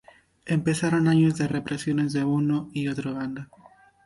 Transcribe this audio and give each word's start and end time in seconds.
Empezaron 0.47 1.07
años 1.07 1.37
de 1.37 1.47
represiones 1.47 2.11
de 2.11 2.23
uno 2.23 2.71
y 2.73 2.87
otro 2.87 3.13
bando. 3.13 3.45